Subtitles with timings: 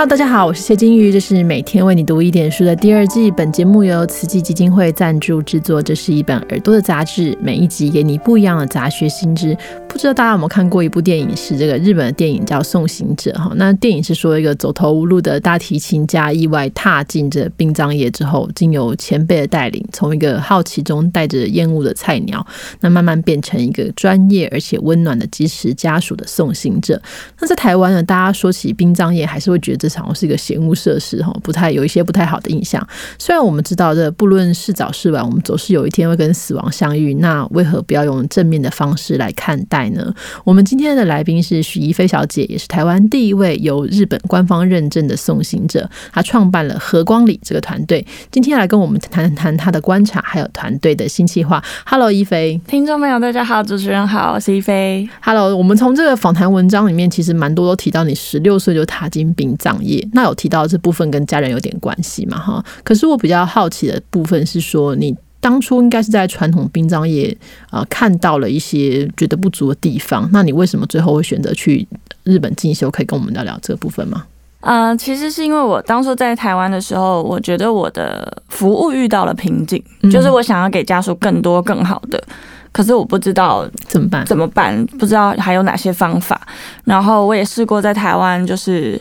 [0.00, 3.30] Hello，大家好，我是谢金鱼，这是每天为你读一点书的第二季。
[3.30, 5.82] 本节目由慈济基金会赞助制作。
[5.82, 9.54] 这是一本耳朵的杂志，每一集给你不一样的杂学新知。
[9.86, 13.52] 不知道大家有没有看过一部电影，是这个日本的电影，叫《送行者》哈。
[13.56, 22.46] 那电影是说一个走投无路的大提琴家，意外踏进这殡葬业之后，经由前辈的带领，从一个好奇中带着厌恶的菜鸟，
[22.80, 27.02] 那慢慢变成一个专业而且温暖的支持家属的送行者。
[27.38, 32.86] 那在台湾呢，大家说起殡葬业，还是会觉得这场是一个闲物设施哈，不太有一些不太好的印象。
[33.18, 39.90] 虽然我们知道这不论是早是晚，我们总是有一天会跟死亡相遇，那为何不要用正面的方式来看待？
[39.90, 40.14] 呢？
[40.44, 45.90] 我们今天的来宾是许一菲小姐，也是台湾第一位由日本官方认证的送行者。
[46.12, 51.60] 她创办了和光里这个团队，今天来跟我们谈谈她的观察，还有团队的新计划。
[51.84, 55.08] Hello，一菲，听众朋友大家好，主持人好，我是一菲。
[55.20, 62.38] Hello，我们从这个访谈文章里面，其实蛮多都提到你十六岁就踏进殡葬业，那有提到这部分跟家人有点关系嘛？
[62.38, 65.16] 哈，可是我比较好奇的部分是说你。
[65.42, 67.34] 当初应该是在传统殡葬业
[67.70, 71.88] 啊看到了一些觉得不足的地方，那你为什么最后会选择去
[72.24, 72.90] 日本进修？
[72.90, 74.24] 可以跟我们聊聊这部分吗？
[74.60, 79.82] 嗯，其实是因为我当初在台湾的时候，我觉得我的服务遇到了瓶颈，
[80.12, 82.22] 就是我想要给家属更多更好的，
[82.70, 84.84] 可是我不知道怎么办，怎么办？
[84.98, 86.38] 不知道还有哪些方法。
[86.84, 89.00] 然后我也试过在台湾，就是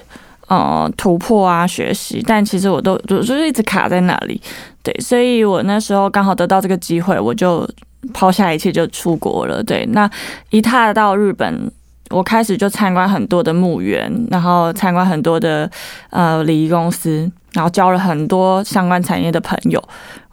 [0.50, 4.42] 呃突破啊学习，但其实我都就就是一直卡在那里。
[4.83, 7.67] 对，所以我那时候刚好得到这个机会，我就
[8.14, 9.64] 抛下一切就出国了。
[9.64, 10.09] 对，那
[10.50, 11.72] 一踏到日本，
[12.09, 15.69] 我开始就参观很多的墓园，然后参观很多的
[16.09, 19.84] 呃礼仪公司，然后交了很多相关产业的朋友，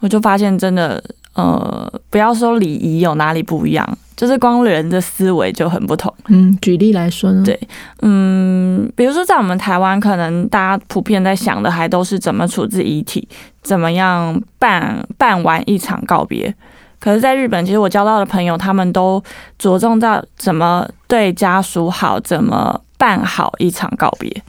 [0.01, 1.03] 我就发现真的
[1.37, 3.98] 呃，不要说礼仪有哪里不一样。
[4.17, 6.11] 就是光人的思维就很不同。
[6.29, 7.42] 嗯，举例来说呢？
[7.45, 7.69] 对，
[8.01, 13.29] 嗯，比如说在我们台湾，可能大家普遍在想的还都是怎么处置遗体，
[13.62, 16.55] 怎么样办办完一场告别。
[16.98, 19.23] 可是，在日本，其实我交到的朋友，他们都
[19.58, 24.42] 着重到怎么对家属好，怎么办好一场告别。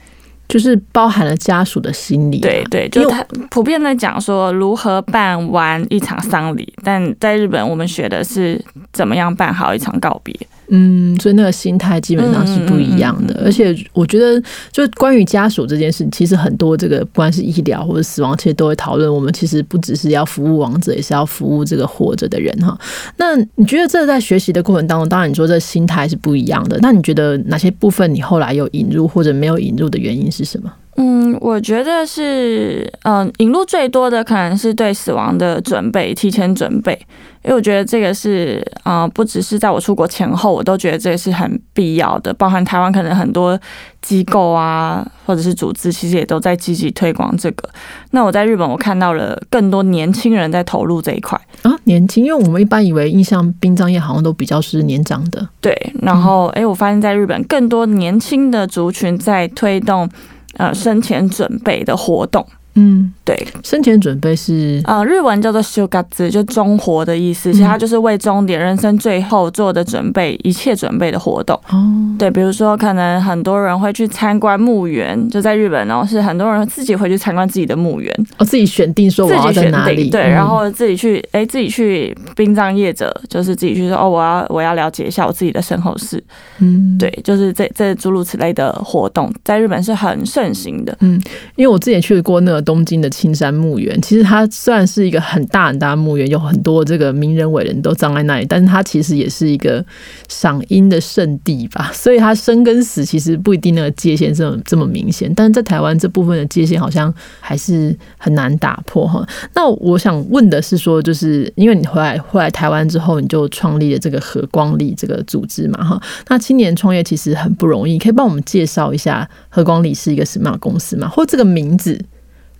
[0.48, 8.58] 就是包含了家属的心理，对对，就他普遍在讲说如何办完一场丧礼，但在日本我们学的是
[8.92, 10.34] 怎么样办好一场告别。
[10.70, 19.12] 嗯，所以那个心态基本上是不一样的，而且我觉得，就关于家属这件事，其实很多这个不管是医疗或者死亡，其实都会讨论。
[19.12, 22.78] 我们其实不只是要服务亡者，也是要服务这个活着的人哈。
[23.16, 26.78] 那你觉得这在学习的过程当中，当然你说这心态是不一样的。
[26.82, 30.70] 那你觉得哪些部分你后来有引入或者没有引入的原因是什么？
[31.00, 36.98] 嗯，我觉得是，嗯，引入最多的可能是对死亡的准备，提前准备。
[37.44, 42.34] 因为我觉得这个是，呃，不只是在我出国前后，我都觉得这个是很必要的。
[42.34, 43.58] 包含台湾可能很多
[44.02, 47.68] 机构啊，或者是组织，其实也都在积极推广这个。
[48.10, 55.92] 那我在日本，我看到了更多年轻人在投入这一块啊，年轻，因为我们一般以为印象殡葬业好像都比较是年长的，对。
[56.02, 60.10] 然后，哎，我发现在日本更多年轻的族群在推动
[60.58, 62.46] 呃生前准备的活动。
[62.80, 67.52] 嗯，对，生前准备是呃，日文叫做修嘎子，就终活的意思。
[67.52, 71.58] 其实它就是为终点、人生最后做的准备，一切准备的活动。
[71.70, 86.22] 哦，对，比如说可能很多人会去参观墓园，就在日本哦，是很多人自己会去参观自己的墓园，哦，自己选定说我要在哪里，对，然后自己去，哎，自己去殡葬业者，就是自己去说，哦，我要我要了解一下我自己的身后事。
[86.60, 90.96] 嗯，对，就是这这诸如此类的活动，在日本是很盛行的。
[91.00, 91.20] 嗯，
[91.56, 92.67] 因为我之前去过那个。
[92.68, 99.82] 东京的青山墓园，其实它虽然是一个很大很大的墓园，有很多这个名人伟人都葬在那里，但是它其实也是一个
[100.28, 101.90] 赏樱的圣地吧。
[101.96, 109.26] 所以它生跟死其实不一定那个界限这么这么明显，但是在台湾这部分的界限好像还是很难打破哈。
[109.54, 115.98] 那我想问的是说，就是因为你回来回来台湾之后，你就创立了这个和光里这个组织嘛哈。
[116.28, 121.08] 那青年创业其实很不容易，可以帮我们介绍一下和光里是一个什么样的公司吗？
[121.08, 121.98] 或这个名字？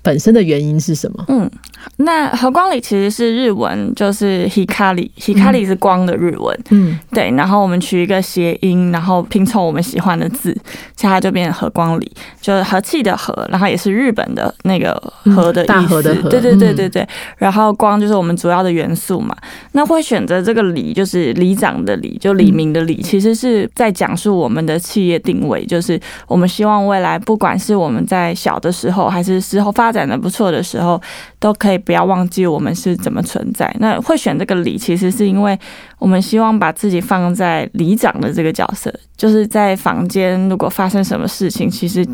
[0.03, 1.25] 本身的原因是什么？
[1.29, 1.51] 嗯，
[1.97, 6.59] 那和光里其实是日文，就是 hikari，hikari 是光的日文。
[6.71, 7.31] 嗯，对。
[7.33, 10.57] 然后我们取一个谐音，然后拼凑我们喜欢的字，
[10.97, 12.11] 现在就变成和光里，
[12.41, 14.93] 就是和气的和，然后也是日本的那个
[15.25, 16.03] 和的意思。
[16.29, 17.07] 对对对对对。
[17.37, 19.37] 然后光就是我们主要的元素嘛。
[19.73, 29.99] 那会选择这个里，就是里长的里，就李明的里，其实是在讲述我们的企业定位，就是我们希望未来不管是我们在小的时候，还是之后发展。
[29.99, 31.03] 展的不错的时候，
[31.41, 33.69] 都可以不要忘记我们是怎么存在。
[33.81, 35.59] 那会选这个里，其实是因为
[35.99, 42.07] 我们希望把自己放在里长的这个角色，就是在房间如果发生什么事情，其实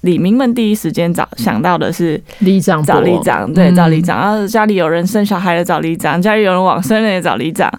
[0.00, 4.18] 李明们第一时间找想到的是里长，找里长，对，找里长。
[4.18, 7.72] 然后家里有人生小孩的找里长，家里有人往生的也找里长，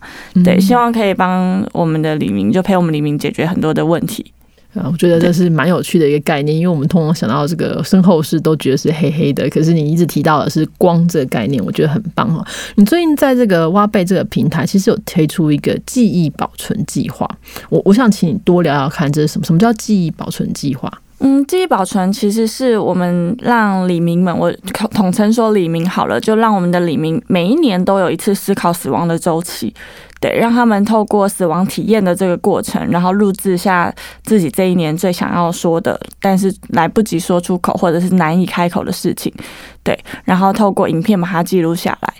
[0.45, 4.31] 对，希望可以帮我们的李明，就陪我们李明解决很多的问题。
[4.79, 12.45] 啊，我觉得这是蛮有趣的一个概念，因为我们通常想到这个身后事都觉得是黑黑的，可是你一直提到的是光这个概念，我觉得很棒哈。
[12.75, 17.29] 你最近在这个挖贝这个平台，其实有推出一个记忆保存计划，
[17.69, 19.45] 我我想请你多聊聊看，这是什么？
[19.45, 20.91] 什么叫记忆保存计划？
[21.19, 24.51] 嗯，记忆保存其实是我们让李明们，我
[24.91, 29.73] 统称说李明好了，就让我们的李明每一年都有一次思考死亡的周期。
[30.21, 33.93] 对，让他们透过死亡体验的这个过程，然后录制下
[34.23, 39.33] 自己这一年最想要说的，但是来不及说出口或者是难以开口的事情。
[39.81, 42.13] 对，然后透过影片把它记录下来。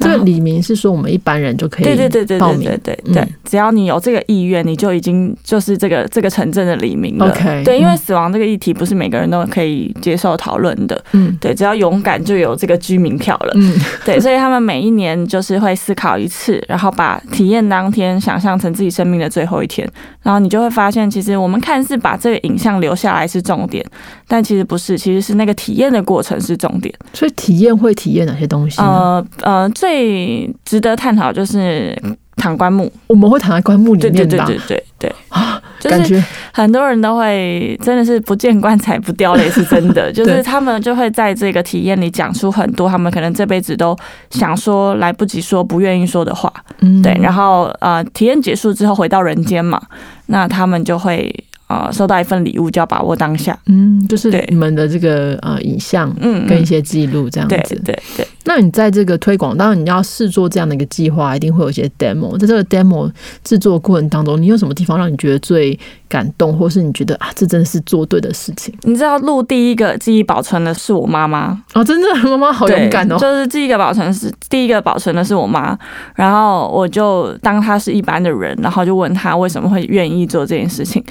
[0.00, 7.30] 这个李明是说我们一般人就可以对对对对对对对对，只要你有这个意愿，你就已经就是这个这个城镇的李明了。
[7.64, 11.00] 对，因为死亡这个议题不是每个人都可以接受讨论的。
[11.12, 13.52] 嗯，对，只要勇敢就有这个居民票了。
[13.54, 13.72] 嗯，
[14.04, 19.88] 对，所以他们每一年就是会思考一次，然后把体验当天想象成自己生命的最后一天，
[20.22, 23.84] 然后你就会发现，其实我们看似把这个影像留下来是重点，
[24.26, 26.92] 但其实不是，其实是那个体验的过程是重点。
[27.12, 28.80] 所以体验会体验哪些东西？
[28.80, 29.70] 呃呃。
[29.84, 31.94] 最值得探讨就是
[32.36, 40.10] 躺棺木，我们会躺在棺木里面对对对对对对啊，就是很多人都会真的是不见棺材不掉泪，是真的。
[40.12, 43.94] 就是他们就会在这个体验里讲出很多他们可能这辈子都
[44.30, 46.50] 想说来不及说、不愿意说的话。
[46.80, 47.12] 嗯，对。
[47.20, 49.78] 然后呃，体验结束之后回到人间嘛，
[50.26, 51.30] 那他们就会。
[51.66, 58.28] 啊，收到一份礼物就要把握当下，嗯，就是你们的这个呃影像，嗯，跟一些记录这样子，对对对。
[58.46, 62.36] 那你在这个推广，当然你要试做这样的一个计划，一定会有一些 demo。
[62.36, 63.10] 在这个 demo
[63.42, 65.78] 制作过程当中，你有什么地方让你觉得最？
[66.06, 68.72] 感动，或是你觉得啊，这真的是做对的事情。
[68.82, 73.18] 你知道录第一个记忆保存的是我妈妈哦，真的，妈妈好勇敢哦。
[73.18, 75.76] 就是第一个保存是第一个保存的是我妈，
[76.14, 81.02] 然后我就当她是一般的人，然后就问她为什么会愿意做这件事情。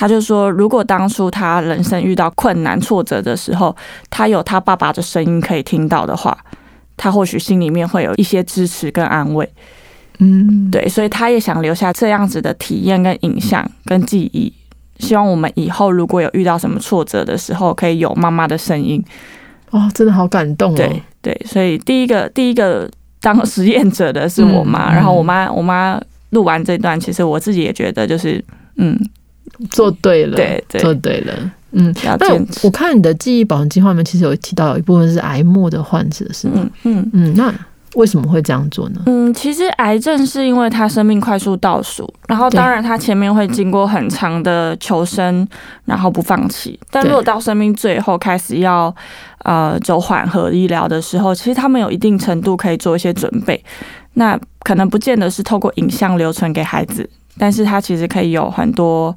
[0.00, 3.76] 她就说，如果当初他人生遇到困难挫折的时候，
[4.08, 6.34] 他有他爸爸的声音可以听到的话，
[6.96, 9.46] 他或许心里面会有一些支持跟安慰。
[10.18, 14.50] 嗯，对，所以他也想留下这样子的体验跟影像跟记忆，
[15.00, 19.04] 希望我们以后如果有遇到什么挫折的时候，可以有妈妈的声音。
[19.68, 20.76] 哦，真的好感动哦。
[20.76, 26.00] 对对，所以第一个第一个当实验者的是我妈，然后我妈我妈
[26.30, 28.42] 录完这段，其实我自己也觉得就是
[28.76, 28.98] 嗯，
[29.70, 31.94] 做对了，对，做对了，嗯。
[32.18, 36.54] 那我看你的记忆保存计划里面，其实有提到有一部分是癌末的患者，是吗？
[36.56, 37.52] 嗯嗯嗯，那。
[37.96, 39.02] 为什么会这样做呢？
[39.06, 45.44] 嗯，其实癌症是因为他生命快速倒数，然后当然他前面会经过很长的求生，
[45.86, 46.78] 然后不放弃。
[46.88, 48.94] 但如果到生命最后开始要
[49.38, 53.60] 呃走缓和医疗的时候，其实他们有一定程度可以做一些准备。
[54.14, 59.16] 那可能不见得是透过影像留存给孩子，但是他其实可以有很多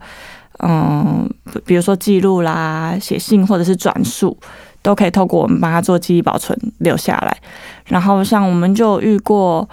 [0.59, 1.29] 嗯，
[1.65, 4.37] 比如说记录啦、写信或者是转述。
[4.83, 7.37] 都可以透过我们帮他做记忆保存留下来，
[7.85, 9.65] 然后像我们就遇过，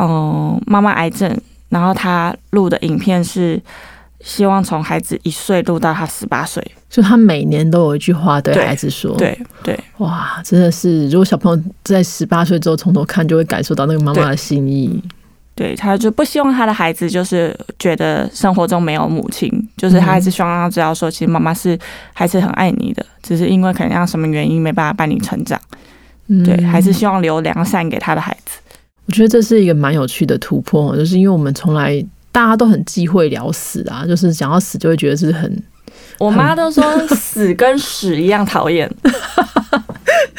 [0.00, 1.32] 嗯，妈妈癌症，
[1.68, 3.62] 然后他录的影片是
[4.18, 6.60] 希望从孩子一岁录到他十八岁，
[6.90, 15.00] 就他每年都有一句话对孩子说，对对，哇，真的是，如果小朋友在十八岁之后从头看，就会感受到那个妈妈的心意。
[15.58, 21.76] 对他就不希望他的孩子就是觉得生活中没有母亲，就是他还是希望让他知道说，其实妈妈是
[22.12, 25.60] 还是很爱你的，只是因为可能让什么原因没办法伴你成长。
[26.44, 28.60] 对，还是希望留良善给他的孩子。
[29.06, 32.00] 我觉得这是一个蛮有趣的突破，就是因为我们从来
[32.30, 35.60] 大家都很忌讳聊死啊，就是讲到死就会觉得是很。
[36.18, 38.88] 我妈都说死跟屎一样讨厌。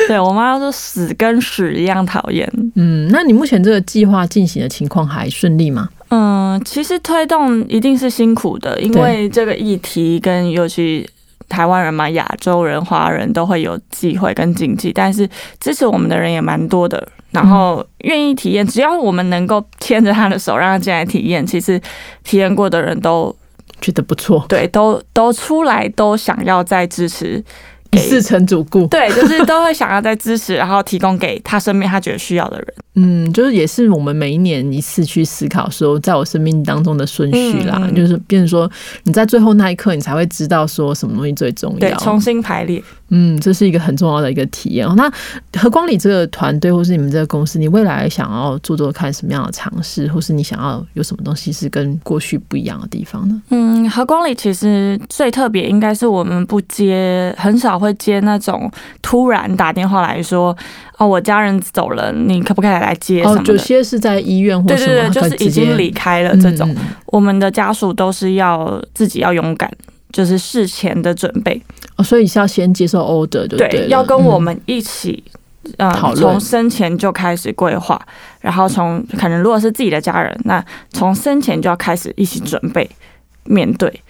[0.09, 2.51] 对我妈说死跟屎一样讨厌。
[2.73, 5.87] 嗯，那你目前这个计划进行的情况还顺利吗？
[6.07, 11.07] 嗯，其实推动一定是辛苦的，因为这个议题跟尤其
[11.47, 21.79] 台湾人嘛，亚洲人、华人都会有忌讳跟禁忌，但是支持我们的人也蛮多的，然后愿意体验，只要我们能够牵着他的手，让他进来体验，其实
[22.23, 23.35] 体验过的人都
[23.79, 27.43] 觉得不错，对，都都出来都想要再支持。
[27.91, 32.67] 一世成主顾，对，就是都会想要再支持，然后提供给他身边他觉得需要的人。
[32.95, 38.69] 嗯，就是也是我们每一年一次去思考说，在我生命当中的顺序啦，就是变成说
[39.03, 42.83] 你在最后那一刻，你才会知道说什么东西最重要，对，重新排列。
[43.09, 44.93] 嗯，这是一个很重要的一个体验哦。
[44.95, 45.11] 那
[45.59, 53.41] 何光里这个团队，或是你们这个公司，你未来想要做做看什么样的尝试，或是你想要有什么东西是跟过去不一样的地方呢？
[53.49, 60.55] 嗯，何光里其实最特别应该是我们不接，很少会接那种突然打电话来说。
[60.97, 63.23] 哦，我家人走了，你可不可以来接？
[63.23, 66.75] 哦，有些是在医院或什么，就是已经离开了这种。
[67.05, 69.71] 我们的家属都是要自己要勇敢，
[70.11, 71.61] 就是事前的准备。
[71.99, 75.23] 哦，所以是要先接受 order，对，要跟我们一起，
[75.77, 78.01] 呃，从生前就开始规划，
[78.39, 82.89] 然后从可能如果是自己的家人，那从生前就要开始一起准备
[83.43, 84.01] 面对，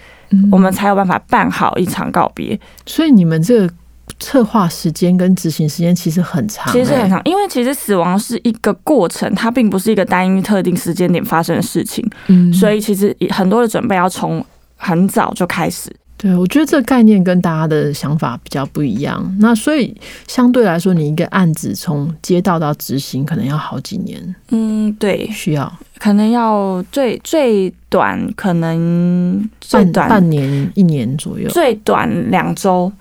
[0.51, 2.59] 我们才有办法办好一场告别。
[2.85, 3.73] 所以你们这个。
[4.19, 14.43] 策划时间跟执行时间其实很长，其实很长，因为其实死亡是一个过程，它并不是一个单一特定时间点发生的事情，嗯，所以其实很多的准备要从
[14.75, 15.95] 很早就开始。
[16.21, 19.37] 对，我觉得这个概念跟大家的想法比较不一样。
[19.39, 19.95] 那所以
[20.27, 24.35] 相对来说，你一个案子从接到到执行，可能要好几年。
[24.49, 32.91] 嗯，对，需要，可能要最最短可能最短半年一年左右，最短两周。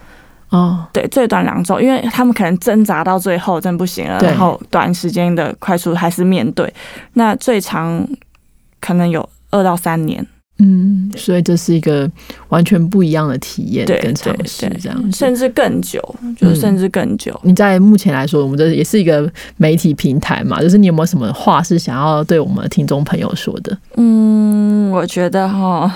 [0.51, 6.73] 哦，对，最短两周，因为他们可能挣扎到最后真不行了，然后短时间的快速还是面对，
[7.15, 8.09] 那最长
[8.81, 10.25] 可能有二到三年。
[10.59, 12.11] 嗯，所以这是一个
[12.49, 16.03] 完全不一样的体验跟尝试，这样甚至更久，
[16.37, 17.39] 就是甚至更久。
[17.45, 23.79] 你在目前来说，我们这也是一个媒体平台嘛，就是你有没有什么话是想要对我们听众朋友说的？
[23.97, 25.93] 嗯，我觉得哈。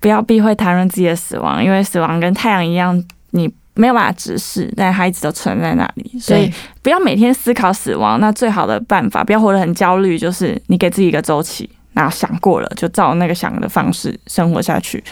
[0.00, 6.18] 不要避讳谈论自己的死亡，因为死亡跟太阳一样，你没有办法直视，但它一直都存在那里。
[6.20, 8.20] 所以不要每天思考死亡。
[8.20, 15.02] 那最好的办法，不要活得很焦虑，就是你给自己一个周期，然后想过了就照那个想的方式生活下去。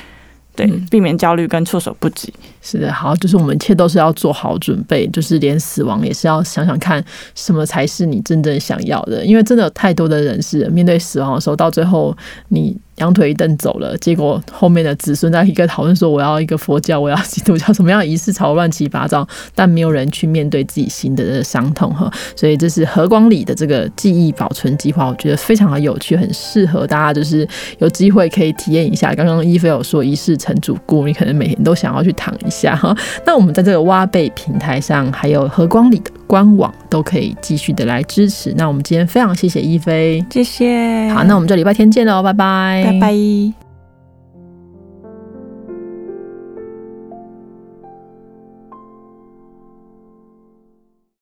[0.54, 2.30] 对，避免焦虑跟措手不及。
[2.60, 7.02] 是的，好，就是我们一切都是要做好准备，就是连死亡也是要想想看
[7.34, 9.24] 什么才是你真正想要的。
[9.24, 12.14] 因为真的有太多的人是面对死亡的时候，到最后
[12.48, 12.76] 你。
[12.96, 22.12] 两腿一蹬走了，结果后面的子孙在一个讨论说：“我要一个佛教，我要基督教，什么样的仪式吵乱七八糟。”但没有人去面对自己心的这个伤痛哈。
[22.36, 29.14] 所以这是和光里的这个记忆保存计划，我觉得非常的有趣，很适合大家，就是有机会可以体验一下。
[29.14, 32.94] 刚刚伊菲有说仪式成主顾，你可能每天都想要去躺一下哈。
[33.26, 38.54] 那我们在这个挖贝平台上，还有和光里的官网都可以继续的来支持。
[38.56, 41.10] 那我们今天非常谢谢一菲，谢谢。
[41.10, 42.82] 好，那我们就礼拜天见喽，拜拜。
[42.86, 43.61] 拜拜。